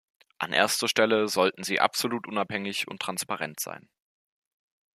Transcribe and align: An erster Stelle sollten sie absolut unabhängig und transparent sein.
An 0.39 0.51
erster 0.51 0.87
Stelle 0.87 1.27
sollten 1.27 1.63
sie 1.63 1.79
absolut 1.79 2.27
unabhängig 2.27 2.87
und 2.87 2.99
transparent 3.03 3.59
sein. 3.59 3.87